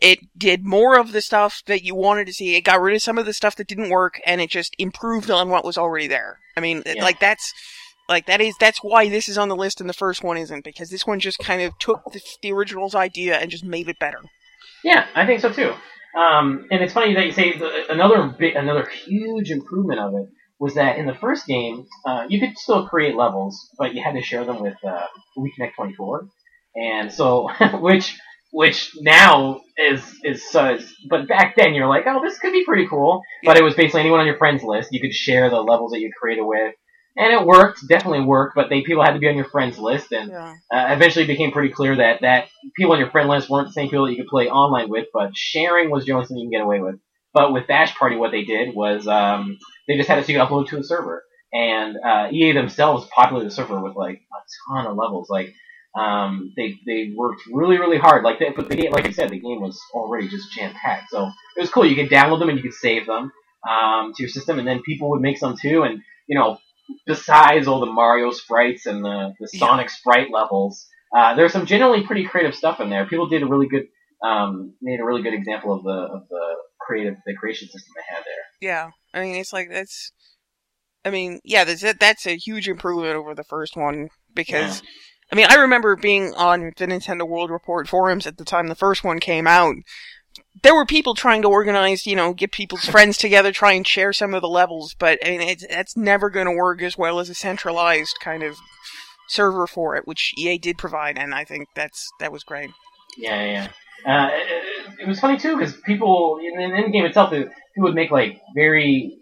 It 0.00 0.18
did 0.36 0.64
more 0.64 0.98
of 0.98 1.12
the 1.12 1.22
stuff 1.22 1.62
that 1.66 1.82
you 1.84 1.94
wanted 1.94 2.26
to 2.26 2.32
see. 2.32 2.56
It 2.56 2.62
got 2.62 2.80
rid 2.80 2.96
of 2.96 3.02
some 3.02 3.18
of 3.18 3.26
the 3.26 3.32
stuff 3.32 3.56
that 3.56 3.68
didn't 3.68 3.90
work, 3.90 4.20
and 4.26 4.40
it 4.40 4.50
just 4.50 4.74
improved 4.78 5.30
on 5.30 5.48
what 5.48 5.64
was 5.64 5.78
already 5.78 6.06
there. 6.08 6.38
I 6.56 6.60
mean, 6.60 6.82
Yeah. 6.86 7.02
like 7.02 7.20
that's 7.20 7.52
like 8.08 8.26
that 8.26 8.40
is 8.40 8.54
that's 8.58 8.78
why 8.82 9.08
this 9.08 9.28
is 9.28 9.38
on 9.38 9.48
the 9.48 9.56
list 9.56 9.80
and 9.80 9.88
the 9.88 9.94
first 9.94 10.22
one 10.22 10.36
isn't 10.36 10.64
because 10.64 10.90
this 10.90 11.06
one 11.06 11.20
just 11.20 11.38
kind 11.38 11.62
of 11.62 11.78
took 11.78 12.02
the, 12.12 12.20
the 12.42 12.52
original's 12.52 12.94
idea 12.94 13.36
and 13.38 13.50
just 13.50 13.64
made 13.64 13.88
it 13.88 13.98
better. 13.98 14.20
Yeah, 14.82 15.06
I 15.14 15.24
think 15.24 15.40
so 15.40 15.50
too. 15.52 15.72
Um, 16.18 16.66
and 16.70 16.82
it's 16.82 16.92
funny 16.92 17.14
that 17.14 17.24
you 17.26 17.32
say 17.32 17.56
the, 17.58 17.90
another 17.90 18.34
another 18.56 18.86
huge 18.88 19.50
improvement 19.50 19.98
of 20.00 20.14
it 20.14 20.28
was 20.60 20.74
that 20.74 20.98
in 20.98 21.06
the 21.06 21.14
first 21.14 21.46
game, 21.46 21.84
uh, 22.06 22.26
you 22.28 22.38
could 22.38 22.56
still 22.56 22.86
create 22.86 23.16
levels, 23.16 23.58
but 23.78 23.94
you 23.94 24.02
had 24.04 24.14
to 24.14 24.22
share 24.22 24.44
them 24.44 24.60
with 24.60 24.76
uh, 24.84 25.06
WiiConnect24, 25.36 26.28
and 26.76 27.12
so 27.12 27.48
which 27.80 28.18
which 28.52 28.92
now 29.00 29.60
is 29.76 30.02
is 30.22 30.42
uh, 30.54 30.78
but 31.10 31.26
back 31.26 31.56
then 31.56 31.74
you're 31.74 31.88
like, 31.88 32.04
oh, 32.06 32.20
this 32.22 32.38
could 32.38 32.52
be 32.52 32.64
pretty 32.64 32.86
cool. 32.86 33.20
But 33.44 33.56
it 33.56 33.64
was 33.64 33.74
basically 33.74 34.00
anyone 34.02 34.20
on 34.20 34.26
your 34.26 34.38
friends 34.38 34.62
list. 34.62 34.90
You 34.92 35.00
could 35.00 35.12
share 35.12 35.50
the 35.50 35.60
levels 35.60 35.90
that 35.90 35.98
you 36.00 36.10
created 36.20 36.42
with, 36.44 36.72
and 37.16 37.32
it 37.32 37.44
worked, 37.44 37.80
definitely 37.88 38.20
worked. 38.24 38.54
But 38.54 38.68
they 38.70 38.82
people 38.82 39.02
had 39.04 39.14
to 39.14 39.18
be 39.18 39.28
on 39.28 39.34
your 39.36 39.48
friends 39.48 39.76
list, 39.78 40.12
and 40.12 40.30
Yeah. 40.30 40.54
uh, 40.72 40.94
eventually 40.94 41.24
it 41.24 41.28
became 41.28 41.50
pretty 41.50 41.70
clear 41.74 41.96
that, 41.96 42.20
that 42.20 42.46
people 42.76 42.92
on 42.92 43.00
your 43.00 43.10
friend 43.10 43.28
list 43.28 43.50
weren't 43.50 43.66
the 43.68 43.72
same 43.72 43.88
people 43.88 44.06
that 44.06 44.12
you 44.12 44.18
could 44.22 44.28
play 44.30 44.48
online 44.48 44.88
with, 44.88 45.06
but 45.12 45.30
sharing 45.36 45.90
was 45.90 46.04
the 46.04 46.12
only 46.12 46.26
thing 46.26 46.36
you 46.38 46.44
can 46.44 46.60
get 46.60 46.64
away 46.64 46.78
with. 46.80 46.96
But 47.32 47.52
with 47.52 47.66
Bash 47.66 47.96
Party, 47.96 48.14
what 48.14 48.30
they 48.30 48.44
did 48.44 48.72
was 48.74 49.08
um, 49.08 49.58
they 49.88 49.96
just 49.96 50.08
had 50.08 50.18
it 50.18 50.26
so 50.26 50.32
you 50.32 50.38
could 50.38 50.46
upload 50.48 50.68
to 50.68 50.78
a 50.78 50.84
server, 50.84 51.24
and 51.52 51.96
uh, 52.06 52.28
EA 52.30 52.52
themselves 52.52 53.08
populated 53.12 53.50
the 53.50 53.54
server 53.54 53.80
with 53.80 53.96
like 53.96 54.18
a 54.32 54.72
ton 54.72 54.86
of 54.86 54.96
levels. 54.96 55.28
Like 55.28 55.52
um, 55.96 56.52
they 56.56 56.74
they 56.86 57.12
worked 57.14 57.42
really 57.52 57.78
really 57.78 57.98
hard. 57.98 58.24
Like 58.24 58.38
they, 58.38 58.50
but 58.50 58.68
the 58.68 58.76
game, 58.76 58.92
like 58.92 59.06
I 59.06 59.12
said, 59.12 59.30
the 59.30 59.38
game 59.38 59.60
was 59.60 59.80
already 59.92 60.28
just 60.28 60.52
jam 60.52 60.74
packed. 60.74 61.10
So 61.10 61.30
it 61.56 61.60
was 61.60 61.70
cool. 61.70 61.86
You 61.86 61.94
could 61.96 62.10
download 62.10 62.40
them 62.40 62.48
and 62.48 62.58
you 62.58 62.62
could 62.62 62.74
save 62.74 63.06
them 63.06 63.32
um, 63.68 64.12
to 64.14 64.22
your 64.22 64.28
system, 64.30 64.58
and 64.58 64.66
then 64.66 64.82
people 64.82 65.10
would 65.10 65.20
make 65.20 65.38
some 65.38 65.56
too. 65.56 65.82
And 65.82 66.00
you 66.26 66.38
know, 66.38 66.58
besides 67.06 67.68
all 67.68 67.80
the 67.80 67.86
Mario 67.86 68.30
sprites 68.30 68.86
and 68.86 69.04
the, 69.04 69.34
the 69.38 69.48
Yeah. 69.52 69.60
Sonic 69.60 69.90
sprite 69.90 70.30
levels, 70.32 70.86
uh, 71.16 71.34
there's 71.34 71.52
some 71.52 71.66
generally 71.66 72.02
pretty 72.02 72.24
creative 72.24 72.54
stuff 72.54 72.80
in 72.80 72.90
there. 72.90 73.06
People 73.06 73.28
did 73.28 73.42
a 73.42 73.46
really 73.46 73.68
good, 73.68 73.86
um, 74.22 74.74
made 74.82 75.00
a 75.00 75.04
really 75.04 75.22
good 75.22 75.34
example 75.34 75.72
of 75.74 75.84
the 75.84 75.90
of 75.90 76.28
the 76.28 76.54
creative 76.80 77.14
the 77.24 77.34
creation 77.34 77.68
system 77.68 77.92
they 77.96 78.14
had 78.14 78.24
there. 78.24 78.44
Yeah, 78.60 78.90
I 79.12 79.20
mean 79.24 79.36
it's 79.36 79.52
like 79.52 79.68
that's. 79.70 80.12
I 81.06 81.10
mean, 81.10 81.40
yeah, 81.44 81.64
that's 81.64 81.84
that's 82.00 82.26
a 82.26 82.34
huge 82.36 82.66
improvement 82.66 83.14
over 83.14 83.34
the 83.34 83.44
first 83.44 83.76
one 83.76 84.08
because, 84.34 84.82
I 85.34 85.36
mean, 85.36 85.46
I 85.50 85.56
remember 85.56 85.96
being 85.96 86.32
on 86.34 86.72
the 86.76 86.86
Nintendo 86.86 87.26
World 87.26 87.50
Report 87.50 87.88
forums 87.88 88.24
at 88.24 88.38
the 88.38 88.44
time 88.44 88.68
the 88.68 88.76
first 88.76 89.02
one 89.02 89.18
came 89.18 89.48
out. 89.48 89.74
There 90.62 90.76
were 90.76 90.86
people 90.86 91.16
trying 91.16 91.42
to 91.42 91.48
organize, 91.48 92.06
you 92.06 92.14
know, 92.14 92.32
get 92.32 92.52
people's 92.52 92.86
friends 92.86 93.16
together, 93.18 93.50
try 93.50 93.72
and 93.72 93.84
share 93.84 94.12
some 94.12 94.32
of 94.32 94.42
the 94.42 94.48
levels, 94.48 94.94
but 94.96 95.18
I 95.26 95.30
mean, 95.30 95.40
it's, 95.40 95.66
that's 95.66 95.96
never 95.96 96.30
going 96.30 96.46
to 96.46 96.52
work 96.52 96.80
as 96.82 96.96
well 96.96 97.18
as 97.18 97.28
a 97.28 97.34
centralized 97.34 98.16
kind 98.20 98.44
of 98.44 98.54
server 99.28 99.66
for 99.66 99.96
it, 99.96 100.06
which 100.06 100.32
EA 100.38 100.56
did 100.56 100.78
provide, 100.78 101.18
and 101.18 101.34
I 101.34 101.42
think 101.42 101.66
that's 101.74 102.08
that 102.20 102.30
was 102.30 102.44
great. 102.44 102.70
Yeah, 103.18 103.44
yeah. 103.44 103.68
Uh, 104.06 104.28
it, 104.34 105.00
it 105.00 105.08
was 105.08 105.18
funny 105.18 105.36
too 105.36 105.58
because 105.58 105.74
people 105.84 106.38
in 106.40 106.56
the 106.56 106.76
in 106.76 106.92
game 106.92 107.06
itself, 107.06 107.30
people 107.30 107.50
would 107.78 107.96
make 107.96 108.12
like 108.12 108.40
very 108.54 109.18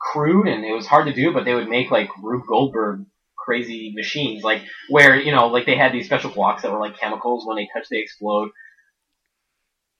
crude 0.00 0.48
and 0.48 0.64
it 0.64 0.72
was 0.72 0.86
hard 0.86 1.06
to 1.06 1.12
do, 1.12 1.34
but 1.34 1.44
they 1.44 1.54
would 1.54 1.68
make 1.68 1.90
like 1.90 2.08
Rube 2.22 2.46
Goldberg 2.48 3.04
crazy 3.50 3.92
machines, 3.96 4.44
like 4.44 4.62
where 4.88 5.16
you 5.20 5.32
know, 5.32 5.48
like 5.48 5.66
they 5.66 5.76
had 5.76 5.92
these 5.92 6.06
special 6.06 6.30
blocks 6.30 6.62
that 6.62 6.70
were 6.70 6.78
like 6.78 6.98
chemicals. 6.98 7.46
When 7.46 7.56
they 7.56 7.68
touch, 7.74 7.88
they 7.90 7.98
explode, 7.98 8.50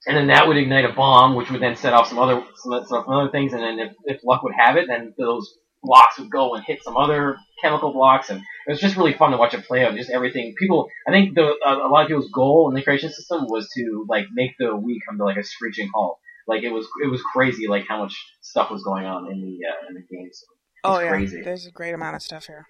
and 0.06 0.16
then 0.16 0.28
that 0.28 0.46
would 0.46 0.56
ignite 0.56 0.84
a 0.84 0.92
bomb, 0.92 1.34
which 1.34 1.50
would 1.50 1.60
then 1.60 1.76
set 1.76 1.92
off 1.92 2.08
some 2.08 2.18
other 2.18 2.44
some, 2.56 2.84
some 2.86 3.08
other 3.08 3.30
things. 3.30 3.52
And 3.52 3.62
then 3.62 3.78
if, 3.80 3.92
if 4.04 4.20
luck 4.24 4.42
would 4.44 4.54
have 4.56 4.76
it, 4.76 4.86
then 4.86 5.14
those 5.18 5.52
blocks 5.82 6.18
would 6.18 6.30
go 6.30 6.54
and 6.54 6.64
hit 6.64 6.78
some 6.84 6.96
other 6.96 7.36
chemical 7.60 7.92
blocks, 7.92 8.30
and 8.30 8.40
it 8.40 8.70
was 8.70 8.80
just 8.80 8.96
really 8.96 9.14
fun 9.14 9.32
to 9.32 9.36
watch 9.36 9.54
it 9.54 9.66
play 9.66 9.84
out. 9.84 9.96
Just 9.96 10.10
everything. 10.10 10.54
People, 10.56 10.88
I 11.08 11.10
think 11.10 11.34
the 11.34 11.42
a, 11.66 11.86
a 11.86 11.88
lot 11.88 12.02
of 12.02 12.08
people's 12.08 12.30
goal 12.32 12.68
in 12.70 12.76
the 12.76 12.82
creation 12.82 13.10
system 13.10 13.46
was 13.48 13.68
to 13.76 14.06
like 14.08 14.26
make 14.32 14.52
the 14.58 14.66
Wii 14.66 14.98
come 15.08 15.18
to 15.18 15.24
like 15.24 15.38
a 15.38 15.44
screeching 15.44 15.90
halt. 15.92 16.18
Like 16.46 16.62
it 16.62 16.70
was, 16.70 16.86
it 17.04 17.10
was 17.10 17.22
crazy, 17.34 17.68
like 17.68 17.84
how 17.88 18.02
much 18.02 18.14
stuff 18.40 18.70
was 18.70 18.82
going 18.82 19.06
on 19.06 19.30
in 19.30 19.40
the 19.40 19.58
uh, 19.68 19.88
in 19.88 19.94
the 19.94 20.00
game. 20.00 20.30
So 20.32 20.46
Oh 20.82 20.98
yeah, 20.98 21.10
crazy. 21.10 21.42
there's 21.42 21.66
a 21.66 21.70
great 21.70 21.94
amount 21.94 22.16
of 22.16 22.22
stuff 22.22 22.46
here. 22.46 22.66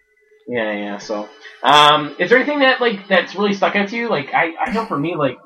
Yeah, 0.50 0.72
yeah. 0.72 0.98
So, 0.98 1.28
um, 1.62 2.16
is 2.18 2.28
there 2.28 2.38
anything 2.38 2.58
that 2.58 2.80
like 2.80 3.06
that's 3.06 3.36
really 3.36 3.54
stuck 3.54 3.76
out 3.76 3.88
to 3.90 3.96
you? 3.96 4.08
Like, 4.08 4.34
I, 4.34 4.52
I 4.60 4.72
know 4.72 4.84
for 4.84 4.98
me, 4.98 5.14
like 5.14 5.36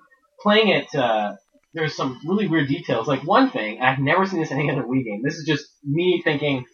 playing 0.42 0.68
it, 0.68 0.94
uh, 0.94 1.34
there's 1.74 1.94
some 1.94 2.20
really 2.26 2.48
weird 2.48 2.68
details. 2.68 3.06
Like 3.06 3.22
one 3.22 3.50
thing, 3.50 3.82
I've 3.82 3.98
never 3.98 4.24
seen 4.24 4.40
this 4.40 4.50
in 4.50 4.58
any 4.58 4.70
other 4.70 4.84
Wii 4.84 5.04
game. 5.04 5.20
This 5.22 5.34
is 5.34 5.46
just 5.46 5.66
me 5.84 6.22
thinking, 6.24 6.64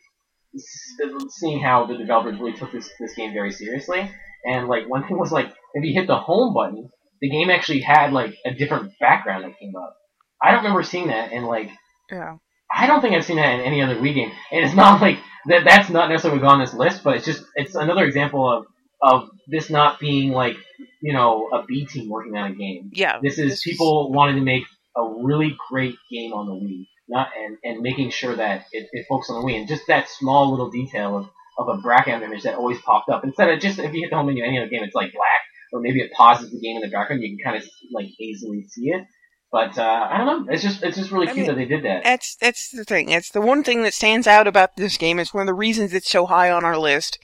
seeing 1.28 1.60
how 1.60 1.86
the 1.86 1.96
developers 1.96 2.38
really 2.38 2.52
took 2.52 2.70
this 2.70 2.88
this 3.00 3.14
game 3.14 3.32
very 3.32 3.50
seriously. 3.50 4.08
And 4.46 4.68
like 4.68 4.88
one 4.88 5.08
thing 5.08 5.18
was 5.18 5.32
like, 5.32 5.48
if 5.74 5.84
you 5.84 5.92
hit 5.92 6.06
the 6.06 6.16
home 6.16 6.54
button, 6.54 6.88
the 7.20 7.30
game 7.30 7.50
actually 7.50 7.80
had 7.80 8.12
like 8.12 8.36
a 8.46 8.54
different 8.54 8.92
background 9.00 9.42
that 9.42 9.58
came 9.58 9.74
up. 9.74 9.96
I 10.40 10.52
don't 10.52 10.62
remember 10.62 10.84
seeing 10.84 11.08
that 11.08 11.32
in 11.32 11.42
like 11.46 11.70
Yeah. 12.12 12.36
I 12.72 12.86
don't 12.86 13.00
think 13.00 13.14
I've 13.14 13.24
seen 13.24 13.36
that 13.36 13.54
in 13.54 13.60
any 13.60 13.82
other 13.82 13.96
Wii 13.96 14.14
game, 14.14 14.32
and 14.52 14.64
it's 14.64 14.74
not 14.84 15.00
like 15.00 15.18
that. 15.46 15.64
That's 15.64 15.90
not 15.90 16.08
necessarily 16.08 16.42
on 16.42 16.60
this 16.60 16.74
list, 16.74 17.02
but 17.02 17.16
it's 17.16 17.24
just 17.24 17.44
it's 17.54 17.74
another 17.74 18.04
example 18.04 18.50
of 18.50 18.66
of 19.02 19.30
this 19.48 19.70
not 19.70 19.98
being 19.98 20.32
like 20.32 20.56
you 21.02 21.12
know 21.12 21.48
a 21.52 21.64
B 21.64 21.86
team 21.86 22.08
working 22.08 22.36
on 22.36 22.52
a 22.52 22.54
game. 22.54 22.90
Yeah. 22.92 23.18
This 23.22 23.38
is 23.38 23.50
this- 23.52 23.62
people 23.62 24.12
wanting 24.12 24.36
to 24.36 24.42
make 24.42 24.64
a 24.96 25.02
really 25.22 25.56
great 25.70 25.94
game 26.10 26.32
on 26.32 26.46
the 26.46 26.54
Wii 26.54 26.86
not 27.10 27.28
and, 27.36 27.58
and 27.64 27.82
making 27.82 28.10
sure 28.10 28.36
that 28.36 28.66
it, 28.72 28.88
it 28.92 29.04
focuses 29.08 29.34
on 29.34 29.42
the 29.42 29.46
Wii, 29.46 29.58
and 29.58 29.68
just 29.68 29.86
that 29.88 30.08
small 30.08 30.50
little 30.50 30.70
detail 30.70 31.18
of, 31.18 31.28
of 31.58 31.68
a 31.68 31.82
background 31.82 32.22
image 32.22 32.44
that 32.44 32.54
always 32.54 32.80
popped 32.80 33.10
up 33.10 33.24
instead 33.24 33.50
of 33.50 33.60
just 33.60 33.78
if 33.78 33.92
you 33.92 34.02
hit 34.02 34.10
the 34.10 34.16
home 34.16 34.26
menu 34.26 34.44
any 34.44 34.58
other 34.58 34.68
game, 34.68 34.82
it's 34.84 34.94
like 34.94 35.12
black, 35.12 35.42
or 35.72 35.80
maybe 35.80 36.00
it 36.00 36.12
pauses 36.12 36.50
the 36.50 36.60
game 36.60 36.76
in 36.76 36.82
the 36.82 36.88
background, 36.88 37.22
you 37.22 37.36
can 37.36 37.44
kind 37.44 37.62
of 37.62 37.68
like 37.92 38.06
easily 38.18 38.62
see 38.68 38.90
it. 38.90 39.04
But 39.52 39.76
uh, 39.78 40.08
I 40.10 40.18
don't 40.18 40.46
know. 40.46 40.52
It's 40.52 40.62
just 40.62 40.82
it's 40.82 40.96
just 40.96 41.10
really 41.10 41.28
I 41.28 41.32
cute 41.32 41.46
mean, 41.48 41.56
that 41.56 41.56
they 41.56 41.64
did 41.64 41.84
that. 41.84 42.04
That's 42.04 42.36
that's 42.36 42.70
the 42.70 42.84
thing. 42.84 43.08
It's 43.08 43.30
the 43.30 43.40
one 43.40 43.64
thing 43.64 43.82
that 43.82 43.94
stands 43.94 44.26
out 44.26 44.46
about 44.46 44.76
this 44.76 44.96
game. 44.96 45.18
It's 45.18 45.34
one 45.34 45.42
of 45.42 45.46
the 45.48 45.54
reasons 45.54 45.92
it's 45.92 46.08
so 46.10 46.26
high 46.26 46.50
on 46.50 46.64
our 46.64 46.78
list. 46.78 47.18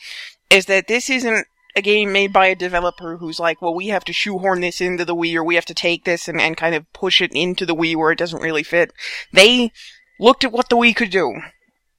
Is 0.50 0.66
that 0.66 0.88
this 0.88 1.08
isn't 1.08 1.46
a 1.76 1.82
game 1.82 2.12
made 2.12 2.32
by 2.32 2.46
a 2.46 2.56
developer 2.56 3.18
who's 3.18 3.38
like, 3.38 3.60
well, 3.60 3.74
we 3.74 3.88
have 3.88 4.04
to 4.06 4.12
shoehorn 4.12 4.60
this 4.60 4.80
into 4.80 5.04
the 5.04 5.14
Wii, 5.14 5.36
or 5.36 5.44
we 5.44 5.56
have 5.56 5.66
to 5.66 5.74
take 5.74 6.04
this 6.04 6.26
and, 6.26 6.40
and 6.40 6.56
kind 6.56 6.74
of 6.74 6.90
push 6.92 7.20
it 7.20 7.32
into 7.32 7.66
the 7.66 7.76
Wii 7.76 7.94
where 7.94 8.10
it 8.10 8.18
doesn't 8.18 8.42
really 8.42 8.62
fit. 8.62 8.92
They 9.32 9.70
looked 10.18 10.42
at 10.42 10.52
what 10.52 10.68
the 10.68 10.76
Wii 10.76 10.96
could 10.96 11.10
do, 11.10 11.34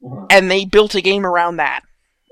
Mhm, 0.03 0.27
and 0.29 0.49
they 0.51 0.65
built 0.65 0.95
a 0.95 1.01
game 1.01 1.25
around 1.25 1.57
that. 1.57 1.81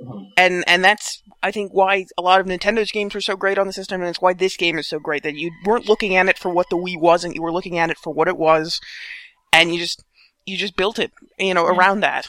Mhm. 0.02 0.30
And 0.38 0.64
and 0.68 0.84
that's 0.84 1.22
I 1.44 1.52
think 1.52 1.72
why 1.74 2.06
a 2.18 2.22
lot 2.22 2.40
of 2.42 2.48
Nintendo's 2.48 2.92
games 2.92 3.14
were 3.14 3.22
so 3.22 3.36
great 3.36 3.58
on 3.58 3.68
the 3.68 3.74
system, 3.74 4.02
and 4.02 4.10
it's 4.10 4.22
why 4.22 4.34
this 4.34 4.58
game 4.58 4.78
is 4.78 4.88
so 4.88 5.00
great. 5.00 5.24
That 5.24 5.36
you 5.36 5.52
weren't 5.66 5.88
looking 5.88 6.16
at 6.16 6.28
it 6.28 6.38
for 6.38 6.50
what 6.50 6.70
the 6.70 6.78
Wii 6.78 7.00
wasn't, 7.00 7.36
you 7.36 7.42
were 7.42 7.52
looking 7.54 7.78
at 7.78 7.90
it 7.90 7.98
for 7.98 8.14
what 8.14 8.28
it 8.28 8.38
was, 8.38 8.80
and 9.54 9.74
you 9.74 9.80
just 9.80 10.04
you 10.46 10.58
just 10.58 10.76
built 10.76 11.00
it, 11.00 11.12
you 11.40 11.54
know, 11.54 11.66
Yeah. 11.70 11.76
around 11.78 12.00
that. 12.02 12.28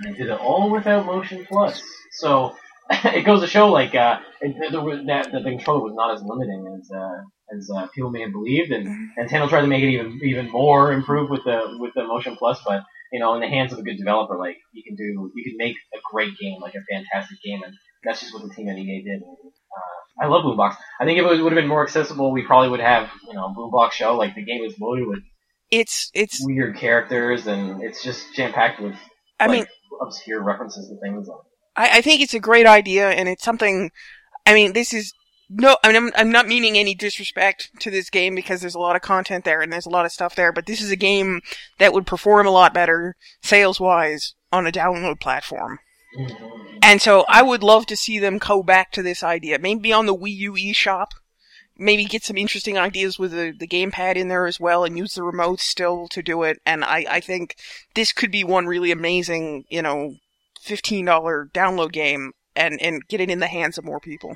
And 0.00 0.14
they 0.14 0.18
did 0.18 0.28
it 0.28 0.38
all 0.40 0.70
without 0.70 1.06
Motion 1.06 1.46
Plus. 1.48 1.82
So 2.12 2.56
it 2.90 3.24
goes 3.24 3.40
to 3.40 3.46
show, 3.46 3.68
like, 3.68 3.94
uh, 3.94 4.18
it, 4.40 4.54
there 4.70 4.80
was, 4.80 5.00
that, 5.06 5.30
that 5.32 5.44
the 5.44 5.50
controller 5.50 5.80
was 5.84 5.94
not 5.94 6.14
as 6.14 6.22
limiting 6.22 6.66
as 6.78 6.90
uh, 6.90 7.56
as 7.56 7.70
uh, 7.74 7.86
people 7.94 8.10
may 8.10 8.22
have 8.22 8.32
believed, 8.32 8.70
and 8.72 8.86
Mm-hmm. 8.86 9.20
Nintendo 9.34 9.48
tried 9.48 9.62
to 9.62 9.66
make 9.66 9.82
it 9.82 9.88
even 9.90 10.20
even 10.22 10.50
more 10.50 10.92
improved 10.92 11.30
with 11.30 11.44
the 11.44 11.76
with 11.78 11.92
the 11.94 12.04
Motion 12.04 12.36
Plus. 12.36 12.60
But 12.66 12.82
you 13.12 13.20
know, 13.20 13.34
in 13.34 13.40
the 13.40 13.48
hands 13.48 13.72
of 13.72 13.78
a 13.78 13.82
good 13.82 13.96
developer, 13.96 14.38
like 14.38 14.56
you 14.72 14.82
can 14.86 14.96
do, 14.96 15.30
you 15.34 15.44
can 15.44 15.56
make 15.56 15.76
a 15.94 15.98
great 16.10 16.38
game, 16.38 16.60
like 16.60 16.74
a 16.74 16.84
fantastic 16.90 17.38
game, 17.42 17.62
and 17.62 17.74
that's 18.04 18.20
just 18.20 18.34
what 18.34 18.42
the 18.42 18.54
team 18.54 18.68
at 18.68 18.76
EA 18.76 19.02
did. 19.02 19.22
And, 19.22 19.24
uh, 19.24 20.24
I 20.24 20.26
love 20.26 20.42
Boom 20.42 20.58
Blox. 20.58 20.76
I 21.00 21.04
think 21.04 21.18
if 21.18 21.24
it 21.24 21.42
would 21.42 21.52
have 21.52 21.60
been 21.60 21.68
more 21.68 21.82
accessible, 21.82 22.32
we 22.32 22.42
probably 22.42 22.68
would 22.70 22.80
have, 22.80 23.08
you 23.26 23.34
know, 23.34 23.46
a 23.46 23.54
Boom 23.54 23.70
Blox 23.72 23.92
show. 23.92 24.16
Like 24.16 24.34
the 24.34 24.44
game 24.44 24.62
is 24.64 24.74
loaded 24.80 25.06
with 25.06 25.20
It's 25.70 26.10
it's 26.14 26.38
weird 26.40 26.76
characters, 26.76 27.46
and 27.46 27.82
it's 27.82 28.02
just 28.02 28.34
jam 28.34 28.52
packed 28.52 28.80
with 28.80 28.96
I 29.40 29.46
like, 29.46 29.58
mean 29.58 29.66
obscure 30.00 30.42
references 30.42 30.88
to 30.88 30.96
things. 31.00 31.28
I, 31.76 31.98
I 31.98 32.00
think 32.00 32.20
it's 32.20 32.34
a 32.34 32.40
great 32.40 32.66
idea, 32.66 33.08
and 33.08 33.28
it's 33.28 33.44
something. 33.44 33.90
I 34.46 34.54
mean, 34.54 34.72
this 34.72 34.92
is 34.92 35.12
no. 35.48 35.76
I 35.82 35.88
mean, 35.88 35.96
I'm, 35.96 36.12
I'm 36.16 36.30
not 36.30 36.46
meaning 36.46 36.76
any 36.76 36.94
disrespect 36.94 37.70
to 37.80 37.90
this 37.90 38.10
game 38.10 38.34
because 38.34 38.60
there's 38.60 38.74
a 38.74 38.80
lot 38.80 38.96
of 38.96 39.02
content 39.02 39.44
there 39.44 39.60
and 39.60 39.72
there's 39.72 39.86
a 39.86 39.90
lot 39.90 40.04
of 40.04 40.12
stuff 40.12 40.34
there. 40.34 40.52
But 40.52 40.66
this 40.66 40.80
is 40.80 40.90
a 40.90 40.96
game 40.96 41.40
that 41.78 41.92
would 41.92 42.06
perform 42.06 42.46
a 42.46 42.50
lot 42.50 42.74
better 42.74 43.16
sales 43.42 43.80
wise 43.80 44.34
on 44.52 44.66
a 44.66 44.72
download 44.72 45.20
platform. 45.20 45.78
And 46.82 47.02
so 47.02 47.24
I 47.28 47.42
would 47.42 47.62
love 47.62 47.86
to 47.86 47.96
see 47.96 48.18
them 48.18 48.38
go 48.38 48.62
back 48.62 48.92
to 48.92 49.02
this 49.02 49.22
idea. 49.22 49.58
Maybe 49.58 49.92
on 49.92 50.06
the 50.06 50.14
Wii 50.14 50.36
U 50.36 50.52
eShop. 50.52 51.08
Maybe 51.80 52.06
get 52.06 52.24
some 52.24 52.36
interesting 52.36 52.76
ideas 52.76 53.20
with 53.20 53.30
the, 53.30 53.54
the 53.56 53.68
gamepad 53.68 54.16
in 54.16 54.26
there 54.26 54.46
as 54.46 54.58
well 54.58 54.82
and 54.82 54.98
use 54.98 55.14
the 55.14 55.22
remote 55.22 55.60
still 55.60 56.08
to 56.08 56.22
do 56.24 56.42
it. 56.42 56.58
And 56.66 56.84
I, 56.84 57.06
I 57.08 57.20
think 57.20 57.54
this 57.94 58.12
could 58.12 58.32
be 58.32 58.42
one 58.42 58.66
really 58.66 58.90
amazing, 58.90 59.64
you 59.68 59.80
know, 59.80 60.16
$15 60.60 61.52
download 61.52 61.92
game 61.92 62.32
and, 62.56 62.82
and 62.82 63.06
get 63.06 63.20
it 63.20 63.30
in 63.30 63.38
the 63.38 63.46
hands 63.46 63.78
of 63.78 63.84
more 63.84 64.00
people. 64.00 64.34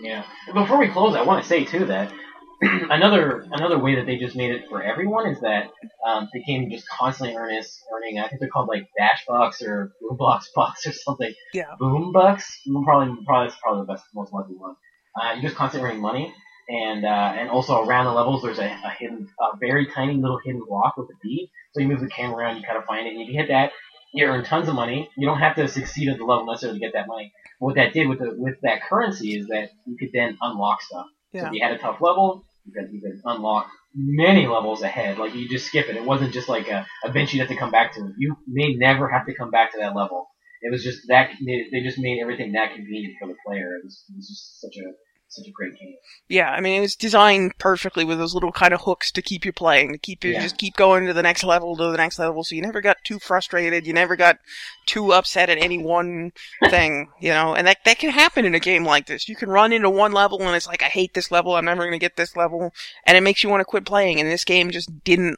Yeah. 0.00 0.24
Before 0.52 0.78
we 0.78 0.88
close, 0.88 1.14
I 1.14 1.22
want 1.22 1.42
to 1.42 1.48
say 1.48 1.64
too 1.64 1.86
that 1.86 2.12
another 2.62 3.46
another 3.52 3.78
way 3.78 3.96
that 3.96 4.06
they 4.06 4.16
just 4.16 4.36
made 4.36 4.50
it 4.50 4.68
for 4.68 4.82
everyone 4.82 5.28
is 5.28 5.40
that 5.40 5.70
um, 6.06 6.28
the 6.32 6.42
game 6.42 6.70
just 6.70 6.86
constantly 6.88 7.36
earnest 7.36 7.82
earning. 7.94 8.18
I 8.18 8.28
think 8.28 8.40
they're 8.40 8.50
called 8.50 8.68
like 8.68 8.88
Dash 8.98 9.24
Bucks 9.26 9.62
or 9.62 9.92
Boom 10.00 10.18
Blox 10.18 10.44
Bucks 10.54 10.86
or 10.86 10.92
something. 10.92 11.32
Yeah. 11.54 11.74
Boom 11.78 12.12
Bucks. 12.12 12.60
Probably 12.84 13.24
probably 13.24 13.48
that's 13.48 13.60
probably 13.60 13.82
the 13.82 13.92
best 13.92 14.04
most 14.14 14.32
lucky 14.32 14.54
one. 14.54 14.76
Uh, 15.20 15.32
you're 15.34 15.42
just 15.42 15.56
constantly 15.56 15.88
earning 15.88 16.02
money. 16.02 16.34
And 16.68 17.04
uh, 17.04 17.34
and 17.36 17.50
also 17.50 17.82
around 17.84 18.04
the 18.04 18.12
levels, 18.12 18.42
there's 18.42 18.60
a, 18.60 18.66
a 18.66 18.90
hidden, 18.96 19.28
a 19.40 19.56
very 19.58 19.86
tiny 19.86 20.14
little 20.14 20.38
hidden 20.44 20.62
block 20.68 20.96
with 20.96 21.08
a 21.08 21.18
bead. 21.20 21.50
So 21.72 21.80
you 21.80 21.88
move 21.88 22.00
the 22.00 22.08
camera 22.08 22.36
around, 22.36 22.58
you 22.58 22.62
kind 22.62 22.78
of 22.78 22.84
find 22.84 23.08
it, 23.08 23.12
and 23.12 23.22
if 23.22 23.28
you 23.28 23.34
hit 23.34 23.48
that, 23.48 23.72
you 24.12 24.26
earn 24.26 24.44
tons 24.44 24.68
of 24.68 24.74
money. 24.74 25.08
You 25.16 25.26
don't 25.26 25.38
have 25.38 25.56
to 25.56 25.68
succeed 25.68 26.08
at 26.08 26.18
the 26.18 26.24
level 26.24 26.46
necessarily 26.46 26.78
to 26.78 26.84
get 26.84 26.92
that 26.94 27.06
money. 27.06 27.32
What 27.58 27.76
that 27.76 27.92
did 27.92 28.08
with 28.08 28.18
the 28.18 28.34
with 28.36 28.56
that 28.62 28.82
currency 28.82 29.36
is 29.38 29.48
that 29.48 29.70
you 29.86 29.96
could 29.98 30.10
then 30.12 30.36
unlock 30.40 30.82
stuff. 30.82 31.06
So 31.34 31.46
if 31.46 31.52
you 31.52 31.62
had 31.62 31.72
a 31.72 31.78
tough 31.78 32.00
level, 32.00 32.44
you 32.64 32.72
could, 32.72 32.92
you 32.92 33.00
could 33.00 33.20
unlock 33.24 33.68
many 33.94 34.46
levels 34.46 34.82
ahead. 34.82 35.18
Like 35.18 35.34
you 35.34 35.48
just 35.48 35.66
skip 35.66 35.88
it. 35.88 35.96
It 35.96 36.04
wasn't 36.04 36.32
just 36.32 36.48
like 36.48 36.68
a 36.68 36.86
a 37.04 37.10
bench 37.12 37.32
you 37.34 37.40
have 37.40 37.48
to 37.50 37.56
come 37.56 37.70
back 37.70 37.94
to. 37.94 38.12
You 38.18 38.36
may 38.46 38.74
never 38.74 39.08
have 39.08 39.26
to 39.26 39.34
come 39.34 39.50
back 39.50 39.72
to 39.72 39.78
that 39.78 39.94
level. 39.94 40.28
It 40.62 40.70
was 40.70 40.84
just 40.84 41.08
that 41.08 41.30
they, 41.44 41.66
they 41.72 41.80
just 41.82 41.98
made 41.98 42.20
everything 42.20 42.52
that 42.52 42.74
convenient 42.74 43.14
for 43.18 43.28
the 43.28 43.36
player. 43.46 43.76
It 43.76 43.84
was, 43.84 44.04
it 44.10 44.16
was 44.16 44.28
just 44.28 44.60
such 44.60 44.76
a 44.76 44.92
such 45.30 45.46
a 45.46 45.52
great 45.52 45.78
game. 45.78 45.94
Yeah, 46.28 46.50
I 46.50 46.60
mean, 46.60 46.76
it 46.76 46.80
was 46.80 46.94
designed 46.96 47.56
perfectly 47.58 48.04
with 48.04 48.18
those 48.18 48.34
little 48.34 48.52
kind 48.52 48.74
of 48.74 48.82
hooks 48.82 49.10
to 49.12 49.22
keep 49.22 49.44
you 49.44 49.52
playing, 49.52 49.92
to 49.92 49.98
keep 49.98 50.24
you 50.24 50.32
Yeah. 50.32 50.42
just 50.42 50.58
keep 50.58 50.76
going 50.76 51.06
to 51.06 51.12
the 51.12 51.22
next 51.22 51.44
level, 51.44 51.76
to 51.76 51.90
the 51.90 51.96
next 51.96 52.18
level. 52.18 52.42
So 52.44 52.54
you 52.54 52.62
never 52.62 52.80
got 52.80 52.98
too 53.04 53.18
frustrated. 53.18 53.86
You 53.86 53.92
never 53.92 54.16
got 54.16 54.38
too 54.86 55.12
upset 55.12 55.48
at 55.48 55.58
any 55.58 55.78
one 55.78 56.32
thing, 56.68 57.08
you 57.20 57.30
know. 57.30 57.54
And 57.54 57.66
that 57.66 57.78
that 57.84 57.98
can 57.98 58.10
happen 58.10 58.44
in 58.44 58.54
a 58.54 58.60
game 58.60 58.84
like 58.84 59.06
this. 59.06 59.28
You 59.28 59.36
can 59.36 59.48
run 59.50 59.72
into 59.72 59.88
one 59.90 60.12
level 60.12 60.42
and 60.42 60.54
it's 60.56 60.66
like, 60.66 60.82
I 60.82 60.86
hate 60.86 61.14
this 61.14 61.30
level. 61.30 61.54
I'm 61.54 61.64
never 61.64 61.82
going 61.82 61.92
to 61.92 61.98
get 61.98 62.16
this 62.16 62.36
level, 62.36 62.72
and 63.06 63.16
it 63.16 63.22
makes 63.22 63.42
you 63.42 63.50
want 63.50 63.60
to 63.60 63.64
quit 63.64 63.86
playing. 63.86 64.20
And 64.20 64.28
this 64.30 64.44
game 64.44 64.70
just 64.70 65.04
didn't 65.04 65.36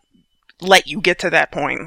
let 0.61 0.87
you 0.87 1.01
get 1.01 1.19
to 1.21 1.31
that 1.31 1.53
point. 1.53 1.83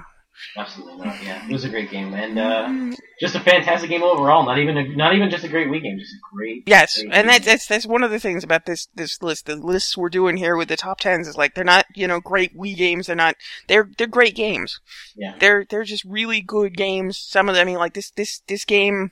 Absolutely 0.58 0.98
not. 0.98 1.24
Yeah, 1.24 1.48
it 1.48 1.52
was 1.52 1.66
a 1.66 1.70
great 1.70 1.90
game 1.90 2.14
and 2.14 2.40
uh, 2.40 2.96
just 3.20 3.36
a 3.36 3.40
fantastic 3.40 3.90
game 3.90 4.04
overall. 4.04 4.46
Not 4.46 4.58
even 4.58 4.78
a, 4.78 4.88
not 4.96 5.16
even 5.16 5.30
just 5.30 5.44
a 5.44 5.48
great 5.48 5.68
Wii 5.68 5.82
game, 5.82 5.98
just 6.00 6.14
a 6.14 6.20
great. 6.34 6.64
Yes, 6.66 7.02
great 7.02 7.14
and 7.14 7.30
that's, 7.30 7.46
that's 7.46 7.68
that's 7.68 7.86
one 7.86 8.04
of 8.04 8.12
the 8.12 8.20
things 8.20 8.44
about 8.44 8.66
this 8.66 8.88
this 8.96 9.22
list. 9.22 9.46
The 9.46 9.56
lists 9.56 9.98
we're 9.98 10.10
doing 10.10 10.38
here 10.38 10.56
with 10.56 10.68
the 10.68 10.78
top 10.78 11.00
tens 11.00 11.28
is 11.28 11.38
like 11.38 11.56
they're 11.56 11.64
not 11.64 11.86
you 11.96 12.08
know 12.08 12.20
great 12.20 12.56
Wii 12.58 12.76
games. 12.76 13.08
They're 13.08 13.16
not 13.16 13.36
they're 13.68 13.90
they're 13.98 14.08
great 14.08 14.36
games. 14.36 14.80
Yeah. 15.16 15.36
They're 15.40 15.66
they're 15.70 15.84
just 15.84 16.06
really 16.06 16.42
good 16.42 16.76
games. 16.76 17.18
Some 17.18 17.50
of 17.50 17.56
them, 17.56 17.62
I 17.62 17.66
mean, 17.66 17.78
like 17.78 17.94
this 17.94 18.12
this 18.12 18.42
this 18.48 18.66
game. 18.66 19.12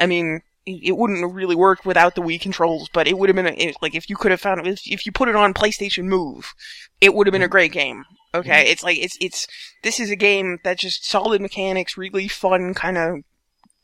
I 0.00 0.06
mean, 0.06 0.42
it 0.66 0.80
it 0.82 0.96
wouldn't 0.96 1.22
have 1.22 1.34
really 1.34 1.56
worked 1.56 1.86
without 1.86 2.14
the 2.14 2.22
Wii 2.22 2.40
controls, 2.40 2.88
but 2.92 3.06
it 3.06 3.18
would 3.18 3.28
have 3.28 3.36
been 3.36 3.46
a, 3.46 3.52
it, 3.52 3.76
like 3.82 3.94
if 3.94 4.08
you 4.08 4.16
could 4.16 4.30
have 4.30 4.40
found 4.40 4.66
if 4.66 4.80
if 4.86 5.06
you 5.06 5.12
put 5.12 5.28
it 5.28 5.36
on 5.36 5.54
PlayStation 5.54 6.04
Move, 6.04 6.54
it 7.00 7.14
would 7.14 7.26
have 7.26 7.32
been 7.32 7.42
a 7.42 7.48
great 7.48 7.72
game. 7.72 8.04
Okay, 8.34 8.50
mm-hmm. 8.50 8.70
it's 8.70 8.82
like 8.82 8.98
it's 8.98 9.16
it's 9.20 9.46
this 9.82 9.98
is 9.98 10.10
a 10.10 10.16
game 10.16 10.58
that 10.64 10.78
just 10.78 11.06
solid 11.06 11.40
mechanics, 11.40 11.96
really 11.96 12.28
fun 12.28 12.74
kind 12.74 12.98
of 12.98 13.18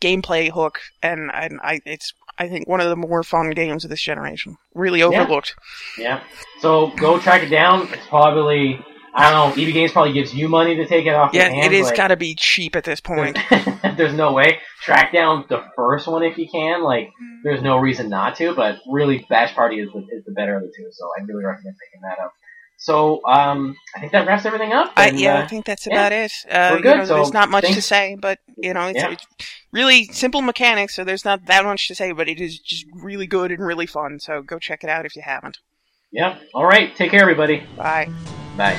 gameplay 0.00 0.50
hook, 0.50 0.80
and 1.02 1.30
and 1.32 1.60
I 1.62 1.80
it's 1.86 2.12
I 2.38 2.48
think 2.48 2.68
one 2.68 2.80
of 2.80 2.88
the 2.88 2.96
more 2.96 3.22
fun 3.22 3.50
games 3.50 3.84
of 3.84 3.90
this 3.90 4.02
generation. 4.02 4.56
Really 4.74 5.02
overlooked. 5.02 5.54
Yeah. 5.98 6.22
So 6.60 6.88
go 6.96 7.18
track 7.18 7.42
it 7.42 7.50
down. 7.50 7.88
It's 7.92 8.06
probably 8.08 8.84
I 9.14 9.30
don't 9.30 9.56
know. 9.56 9.62
EB 9.62 9.72
Games 9.72 9.92
probably 9.92 10.12
gives 10.12 10.34
you 10.34 10.48
money 10.48 10.74
to 10.76 10.86
take 10.86 11.06
it 11.06 11.14
off. 11.14 11.32
Yeah, 11.32 11.48
it 11.48 11.84
like- 11.84 11.96
got 11.96 12.08
to 12.08 12.16
be 12.16 12.34
cheap 12.34 12.74
at 12.74 12.82
this 12.82 13.00
point. 13.00 13.38
there's 13.96 14.14
no 14.14 14.32
way. 14.32 14.58
Track 14.82 15.12
down 15.12 15.44
the 15.48 15.62
first 15.76 16.08
one 16.08 16.24
if 16.24 16.36
you 16.36 16.48
can. 16.50 16.82
Like, 16.82 17.10
there's 17.44 17.62
no 17.62 17.78
reason 17.78 18.08
not 18.08 18.36
to. 18.36 18.54
But 18.54 18.80
really, 18.90 19.24
Bash 19.30 19.54
Party 19.54 19.78
is 19.78 19.88
the, 19.92 20.00
is 20.10 20.24
the 20.26 20.32
better 20.32 20.56
of 20.56 20.62
the 20.62 20.72
two. 20.76 20.88
So 20.90 21.08
I 21.16 21.22
really 21.24 21.44
recommend 21.44 21.76
picking 21.78 22.02
that 22.02 22.18
up. 22.24 22.34
So 22.84 23.24
um, 23.24 23.74
I 23.96 24.00
think 24.00 24.12
that 24.12 24.26
wraps 24.26 24.44
everything 24.44 24.74
up. 24.74 24.92
I, 24.94 25.08
and, 25.08 25.18
yeah, 25.18 25.38
I 25.38 25.42
uh, 25.44 25.48
think 25.48 25.64
that's 25.64 25.86
yeah. 25.86 25.94
about 25.94 26.12
it. 26.12 26.32
Uh, 26.50 26.68
We're 26.72 26.76
you 26.76 26.82
good, 26.82 26.96
know, 26.98 27.04
so 27.06 27.14
there's 27.14 27.32
not 27.32 27.48
much 27.48 27.64
to 27.64 27.80
say, 27.80 28.14
but 28.20 28.40
you 28.58 28.74
know, 28.74 28.88
it's, 28.88 28.98
Yeah. 28.98 29.12
it's 29.12 29.26
really 29.72 30.04
simple 30.12 30.42
mechanics, 30.42 30.94
so 30.94 31.02
there's 31.02 31.24
not 31.24 31.46
that 31.46 31.64
much 31.64 31.88
to 31.88 31.94
say. 31.94 32.12
But 32.12 32.28
it 32.28 32.42
is 32.42 32.58
just 32.58 32.84
really 32.92 33.26
good 33.26 33.50
and 33.50 33.64
really 33.64 33.86
fun. 33.86 34.20
So 34.20 34.42
go 34.42 34.58
check 34.58 34.84
it 34.84 34.90
out 34.90 35.06
if 35.06 35.16
you 35.16 35.22
haven't. 35.22 35.60
yeah. 36.12 36.38
All 36.52 36.66
right. 36.66 36.94
Take 36.94 37.10
care, 37.10 37.22
everybody. 37.22 37.62
Bye. 37.74 38.10
Bye. 38.58 38.78